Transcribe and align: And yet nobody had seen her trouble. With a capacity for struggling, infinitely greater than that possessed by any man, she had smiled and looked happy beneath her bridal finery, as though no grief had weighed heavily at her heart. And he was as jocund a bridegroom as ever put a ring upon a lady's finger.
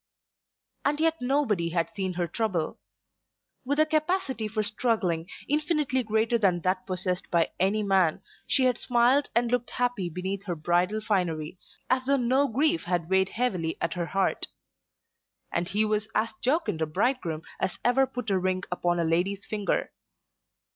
And 0.83 0.99
yet 0.99 1.21
nobody 1.21 1.69
had 1.69 1.91
seen 1.93 2.13
her 2.13 2.27
trouble. 2.27 2.79
With 3.63 3.77
a 3.79 3.85
capacity 3.85 4.47
for 4.47 4.63
struggling, 4.63 5.29
infinitely 5.47 6.01
greater 6.01 6.39
than 6.39 6.61
that 6.61 6.87
possessed 6.87 7.29
by 7.29 7.51
any 7.59 7.83
man, 7.83 8.23
she 8.47 8.63
had 8.63 8.79
smiled 8.79 9.29
and 9.35 9.51
looked 9.51 9.69
happy 9.69 10.09
beneath 10.09 10.45
her 10.45 10.55
bridal 10.55 11.01
finery, 11.01 11.59
as 11.87 12.07
though 12.07 12.17
no 12.17 12.47
grief 12.47 12.85
had 12.85 13.11
weighed 13.11 13.29
heavily 13.29 13.77
at 13.79 13.93
her 13.93 14.07
heart. 14.07 14.47
And 15.51 15.67
he 15.67 15.85
was 15.85 16.09
as 16.15 16.33
jocund 16.41 16.81
a 16.81 16.87
bridegroom 16.87 17.43
as 17.59 17.77
ever 17.85 18.07
put 18.07 18.31
a 18.31 18.39
ring 18.39 18.63
upon 18.71 18.99
a 18.99 19.03
lady's 19.03 19.45
finger. 19.45 19.91